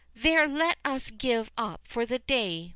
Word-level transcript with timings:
There 0.15 0.47
let 0.47 0.79
us 0.83 1.11
give 1.11 1.51
up 1.59 1.81
for 1.87 2.07
the 2.07 2.17
day. 2.17 2.69